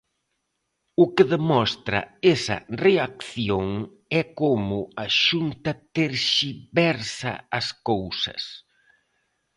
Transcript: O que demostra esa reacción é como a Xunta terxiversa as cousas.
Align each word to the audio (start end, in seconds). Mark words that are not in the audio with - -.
O 1.03 1.05
que 1.15 1.25
demostra 1.33 1.99
esa 2.35 2.57
reacción 2.85 3.67
é 4.21 4.23
como 4.41 4.79
a 5.05 5.07
Xunta 5.23 5.71
terxiversa 5.95 7.33
as 7.59 7.67
cousas. 7.89 8.43